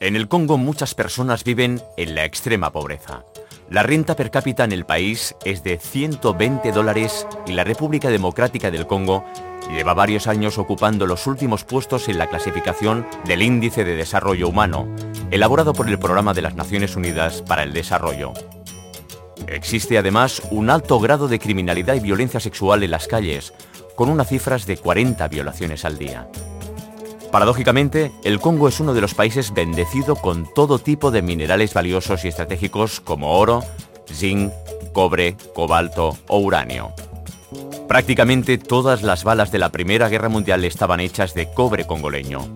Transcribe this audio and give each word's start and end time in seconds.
En 0.00 0.16
el 0.16 0.26
Congo 0.26 0.58
muchas 0.58 0.96
personas 0.96 1.44
viven 1.44 1.80
en 1.96 2.16
la 2.16 2.24
extrema 2.24 2.72
pobreza. 2.72 3.24
La 3.70 3.84
renta 3.84 4.16
per 4.16 4.32
cápita 4.32 4.64
en 4.64 4.72
el 4.72 4.84
país 4.84 5.36
es 5.44 5.62
de 5.62 5.78
120 5.78 6.72
dólares 6.72 7.28
y 7.46 7.52
la 7.52 7.62
República 7.62 8.10
Democrática 8.10 8.72
del 8.72 8.88
Congo 8.88 9.24
lleva 9.70 9.94
varios 9.94 10.26
años 10.26 10.58
ocupando 10.58 11.06
los 11.06 11.28
últimos 11.28 11.62
puestos 11.62 12.08
en 12.08 12.18
la 12.18 12.26
clasificación 12.26 13.06
del 13.24 13.42
Índice 13.42 13.84
de 13.84 13.94
Desarrollo 13.94 14.48
Humano, 14.48 14.88
elaborado 15.30 15.74
por 15.74 15.88
el 15.88 16.00
Programa 16.00 16.34
de 16.34 16.42
las 16.42 16.56
Naciones 16.56 16.96
Unidas 16.96 17.42
para 17.42 17.62
el 17.62 17.72
Desarrollo. 17.72 18.32
Existe 19.46 19.96
además 19.96 20.42
un 20.50 20.70
alto 20.70 20.98
grado 20.98 21.28
de 21.28 21.38
criminalidad 21.38 21.94
y 21.94 22.00
violencia 22.00 22.40
sexual 22.40 22.82
en 22.82 22.90
las 22.90 23.06
calles, 23.06 23.54
con 23.94 24.08
unas 24.08 24.26
cifras 24.26 24.66
de 24.66 24.76
40 24.76 25.28
violaciones 25.28 25.84
al 25.84 25.98
día. 25.98 26.28
Paradójicamente, 27.30 28.10
el 28.24 28.40
Congo 28.40 28.68
es 28.68 28.80
uno 28.80 28.94
de 28.94 29.02
los 29.02 29.14
países 29.14 29.52
bendecido 29.52 30.16
con 30.16 30.46
todo 30.54 30.78
tipo 30.78 31.10
de 31.10 31.20
minerales 31.20 31.74
valiosos 31.74 32.24
y 32.24 32.28
estratégicos 32.28 33.00
como 33.00 33.38
oro, 33.38 33.62
zinc, 34.10 34.50
cobre, 34.94 35.36
cobalto 35.54 36.16
o 36.26 36.38
uranio. 36.38 36.94
Prácticamente 37.86 38.56
todas 38.56 39.02
las 39.02 39.24
balas 39.24 39.52
de 39.52 39.58
la 39.58 39.70
Primera 39.70 40.08
Guerra 40.08 40.28
Mundial 40.30 40.64
estaban 40.64 41.00
hechas 41.00 41.34
de 41.34 41.52
cobre 41.52 41.86
congoleño. 41.86 42.48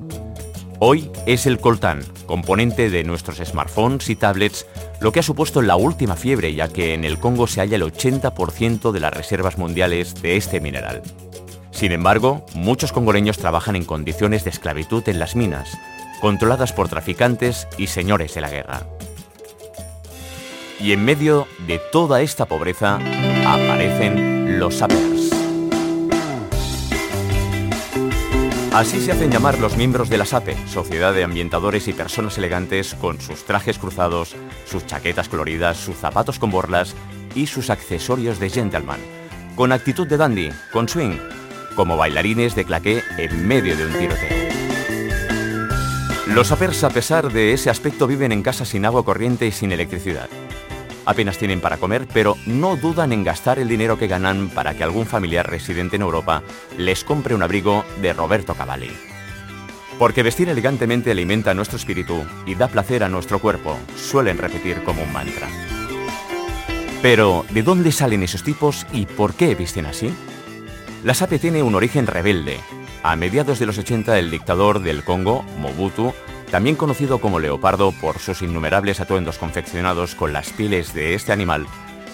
Hoy 0.78 1.10
es 1.26 1.46
el 1.46 1.60
coltán, 1.60 2.02
componente 2.26 2.90
de 2.90 3.04
nuestros 3.04 3.38
smartphones 3.38 4.08
y 4.08 4.16
tablets, 4.16 4.66
lo 5.00 5.12
que 5.12 5.20
ha 5.20 5.22
supuesto 5.22 5.62
la 5.62 5.76
última 5.76 6.16
fiebre 6.16 6.54
ya 6.54 6.68
que 6.68 6.94
en 6.94 7.04
el 7.04 7.18
Congo 7.18 7.46
se 7.46 7.60
halla 7.60 7.76
el 7.76 7.84
80% 7.84 8.90
de 8.90 9.00
las 9.00 9.14
reservas 9.14 9.58
mundiales 9.58 10.20
de 10.20 10.36
este 10.36 10.60
mineral. 10.60 11.02
Sin 11.82 11.90
embargo, 11.90 12.46
muchos 12.54 12.92
congoleños 12.92 13.38
trabajan 13.38 13.74
en 13.74 13.84
condiciones 13.84 14.44
de 14.44 14.50
esclavitud 14.50 15.02
en 15.08 15.18
las 15.18 15.34
minas, 15.34 15.76
controladas 16.20 16.72
por 16.72 16.88
traficantes 16.88 17.66
y 17.76 17.88
señores 17.88 18.36
de 18.36 18.40
la 18.40 18.50
guerra. 18.50 18.86
Y 20.78 20.92
en 20.92 21.04
medio 21.04 21.48
de 21.66 21.80
toda 21.90 22.22
esta 22.22 22.46
pobreza 22.46 23.00
aparecen 23.44 24.60
los 24.60 24.76
sappers. 24.76 25.32
Así 28.72 29.00
se 29.00 29.10
hacen 29.10 29.32
llamar 29.32 29.58
los 29.58 29.76
miembros 29.76 30.08
de 30.08 30.18
la 30.18 30.24
SAPE, 30.24 30.56
Sociedad 30.68 31.12
de 31.12 31.24
Ambientadores 31.24 31.88
y 31.88 31.92
Personas 31.92 32.38
Elegantes, 32.38 32.94
con 32.94 33.20
sus 33.20 33.42
trajes 33.42 33.78
cruzados, 33.78 34.36
sus 34.66 34.86
chaquetas 34.86 35.28
coloridas, 35.28 35.78
sus 35.78 35.96
zapatos 35.96 36.38
con 36.38 36.52
borlas 36.52 36.94
y 37.34 37.48
sus 37.48 37.70
accesorios 37.70 38.38
de 38.38 38.50
gentleman, 38.50 39.00
con 39.56 39.72
actitud 39.72 40.06
de 40.06 40.16
dandy, 40.16 40.50
con 40.70 40.88
swing 40.88 41.18
como 41.74 41.96
bailarines 41.96 42.54
de 42.54 42.64
claqué 42.64 43.02
en 43.18 43.46
medio 43.46 43.76
de 43.76 43.86
un 43.86 43.92
tiroteo. 43.92 44.42
Los 46.28 46.48
sapers, 46.48 46.82
a 46.84 46.90
pesar 46.90 47.32
de 47.32 47.52
ese 47.52 47.68
aspecto, 47.68 48.06
viven 48.06 48.32
en 48.32 48.42
casas 48.42 48.68
sin 48.68 48.86
agua 48.86 49.04
corriente 49.04 49.46
y 49.46 49.52
sin 49.52 49.72
electricidad. 49.72 50.28
Apenas 51.04 51.36
tienen 51.36 51.60
para 51.60 51.78
comer, 51.78 52.06
pero 52.12 52.36
no 52.46 52.76
dudan 52.76 53.12
en 53.12 53.24
gastar 53.24 53.58
el 53.58 53.68
dinero 53.68 53.98
que 53.98 54.06
ganan 54.06 54.48
para 54.48 54.74
que 54.74 54.84
algún 54.84 55.04
familiar 55.04 55.50
residente 55.50 55.96
en 55.96 56.02
Europa 56.02 56.42
les 56.78 57.04
compre 57.04 57.34
un 57.34 57.42
abrigo 57.42 57.84
de 58.00 58.12
Roberto 58.12 58.54
Cavalli. 58.54 58.90
Porque 59.98 60.22
vestir 60.22 60.48
elegantemente 60.48 61.10
alimenta 61.10 61.54
nuestro 61.54 61.76
espíritu 61.76 62.24
y 62.46 62.54
da 62.54 62.68
placer 62.68 63.04
a 63.04 63.08
nuestro 63.08 63.40
cuerpo, 63.40 63.76
suelen 63.96 64.38
repetir 64.38 64.82
como 64.84 65.02
un 65.02 65.12
mantra. 65.12 65.48
Pero, 67.02 67.44
¿de 67.50 67.62
dónde 67.62 67.90
salen 67.90 68.22
esos 68.22 68.44
tipos 68.44 68.86
y 68.92 69.06
por 69.06 69.34
qué 69.34 69.56
visten 69.56 69.86
así? 69.86 70.14
La 71.04 71.14
SAPE 71.14 71.40
tiene 71.40 71.64
un 71.64 71.74
origen 71.74 72.06
rebelde. 72.06 72.60
A 73.02 73.16
mediados 73.16 73.58
de 73.58 73.66
los 73.66 73.76
80 73.76 74.20
el 74.20 74.30
dictador 74.30 74.80
del 74.80 75.02
Congo, 75.02 75.42
Mobutu, 75.58 76.14
también 76.52 76.76
conocido 76.76 77.18
como 77.18 77.40
Leopardo 77.40 77.90
por 77.90 78.20
sus 78.20 78.40
innumerables 78.40 79.00
atuendos 79.00 79.36
confeccionados 79.36 80.14
con 80.14 80.32
las 80.32 80.50
pieles 80.50 80.94
de 80.94 81.14
este 81.14 81.32
animal, 81.32 81.66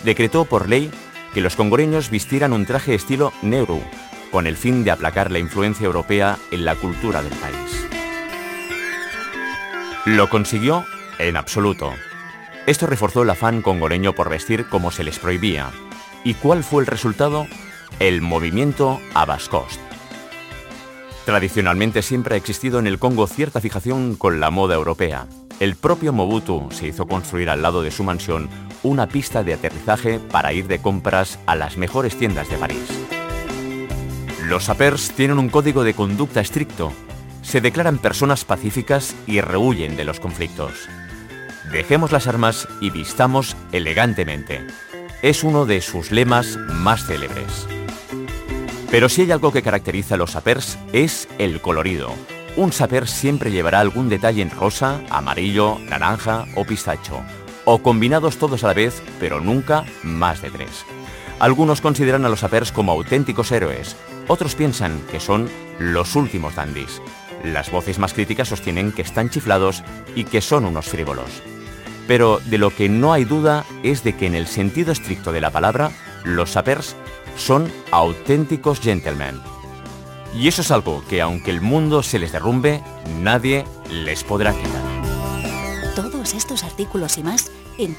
decretó 0.05 0.47
por 0.47 0.71
ley 0.71 0.91
que 1.35 1.43
los 1.43 1.55
congoreños 1.55 2.09
vistieran 2.09 2.55
un 2.55 2.65
traje 2.65 2.95
estilo 2.95 3.35
Nehru, 3.43 3.83
con 4.33 4.47
el 4.47 4.57
fin 4.57 4.85
de 4.85 4.91
aplacar 4.91 5.31
la 5.31 5.39
influencia 5.39 5.85
europea 5.85 6.39
en 6.51 6.65
la 6.65 6.75
cultura 6.75 7.23
del 7.23 7.35
país. 7.35 7.87
¿Lo 10.07 10.31
consiguió? 10.31 10.87
En 11.19 11.37
absoluto. 11.37 11.93
Esto 12.67 12.87
reforzó 12.87 13.23
el 13.23 13.31
afán 13.31 13.61
congoreño 13.61 14.15
por 14.15 14.31
vestir 14.31 14.67
como 14.67 14.91
se 14.91 15.05
les 15.05 15.19
prohibía. 15.19 15.73
¿Y 16.25 16.33
cuál 16.35 16.65
fue 16.65 16.83
el 16.83 16.87
resultado? 16.87 17.47
El 17.99 18.21
movimiento 18.21 19.00
Abascost. 19.15 19.81
Tradicionalmente 21.25 22.03
siempre 22.03 22.34
ha 22.34 22.38
existido 22.38 22.78
en 22.78 22.87
el 22.87 22.99
Congo 22.99 23.26
cierta 23.26 23.60
fijación 23.60 24.15
con 24.15 24.41
la 24.41 24.50
moda 24.50 24.76
europea. 24.76 25.26
El 25.60 25.75
propio 25.75 26.12
Mobutu 26.12 26.69
se 26.71 26.87
hizo 26.87 27.06
construir 27.06 27.50
al 27.50 27.60
lado 27.60 27.82
de 27.82 27.91
su 27.91 28.04
mansión 28.04 28.49
una 28.82 29.09
pista 29.09 29.43
de 29.43 29.54
aterrizaje 29.54 30.21
para 30.21 30.53
ir 30.53 30.69
de 30.69 30.81
compras 30.81 31.38
a 31.47 31.56
las 31.56 31.76
mejores 31.76 32.16
tiendas 32.16 32.49
de 32.49 32.56
París. 32.56 32.88
Los 34.44 34.65
sapers 34.65 35.10
tienen 35.10 35.38
un 35.38 35.49
código 35.49 35.84
de 35.84 35.94
conducta 35.94 36.41
estricto. 36.41 36.93
Se 37.43 37.60
declaran 37.60 37.99
personas 37.99 38.44
pacíficas 38.44 39.15
y 39.26 39.41
rehuyen 39.41 39.97
de 39.97 40.05
los 40.05 40.20
conflictos. 40.20 40.88
Dejemos 41.72 42.12
las 42.12 42.26
armas 42.26 42.69
y 42.81 42.91
vistamos 42.91 43.56
elegantemente. 43.72 44.66
Es 45.20 45.44
uno 45.44 45.66
de 45.66 45.82
sus 45.82 46.12
lemas 46.12 46.56
más 46.69 47.05
célebres. 47.05 47.66
Pero 48.91 49.09
si 49.09 49.22
hay 49.22 49.32
algo 49.32 49.53
que 49.53 49.62
caracteriza 49.62 50.15
a 50.15 50.19
los 50.19 50.31
sapers 50.32 50.78
es 50.93 51.28
el 51.38 51.60
colorido. 51.60 52.10
Un 52.56 52.72
saper 52.72 53.06
siempre 53.06 53.50
llevará 53.50 53.81
algún 53.81 54.09
detalle 54.09 54.43
en 54.43 54.50
rosa, 54.50 55.00
amarillo, 55.10 55.78
naranja 55.78 56.47
o 56.56 56.65
pistacho, 56.65 57.21
o 57.65 57.82
combinados 57.82 58.38
todos 58.38 58.65
a 58.65 58.69
la 58.69 58.75
vez, 58.75 59.03
pero 59.21 59.41
nunca 59.41 59.84
más 60.03 60.41
de 60.41 60.50
tres. 60.50 60.84
Algunos 61.38 61.81
consideran 61.82 62.25
a 62.25 62.28
los 62.31 62.41
sapers 62.41 62.72
como 62.72 62.93
auténticos 62.93 63.53
héroes, 63.53 63.94
otros 64.26 64.54
piensan 64.54 65.00
que 65.10 65.20
son 65.20 65.49
los 65.78 66.16
últimos 66.16 66.55
dandis. 66.55 67.00
Las 67.44 67.70
voces 67.70 67.99
más 67.99 68.15
críticas 68.15 68.49
sostienen 68.49 68.93
que 68.93 69.03
están 69.03 69.31
chiflados 69.31 69.84
y 70.16 70.25
que 70.25 70.41
son 70.41 70.65
unos 70.65 70.87
frívolos. 70.87 71.43
Pero 72.09 72.41
de 72.47 72.59
lo 72.59 72.70
que 72.70 72.88
no 72.88 73.12
hay 73.12 73.25
duda 73.25 73.65
es 73.82 74.03
de 74.03 74.16
que 74.16 74.26
en 74.26 74.34
el 74.34 74.47
sentido 74.47 74.93
estricto 74.93 75.31
de 75.31 75.43
la 75.43 75.50
palabra, 75.50 75.93
los 76.25 76.50
sapers 76.50 76.97
son 77.38 77.72
auténticos 77.91 78.81
gentlemen. 78.81 79.41
Y 80.34 80.49
eso 80.49 80.60
es 80.60 80.71
algo 80.71 81.03
que 81.09 81.22
aunque 81.22 81.50
el 81.50 81.62
mundo 81.62 82.03
se 82.03 82.19
les 82.19 82.32
derrumbe, 82.32 82.82
nadie 83.21 83.65
les 83.91 84.22
podrá 84.25 84.53
quitar. 84.53 84.82
Todos 85.94 86.34
estos 86.34 86.65
artículos 86.65 87.16
y 87.16 87.22
más 87.22 87.50
en. 87.78 87.97